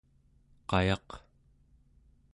[0.69, 1.07] qayaq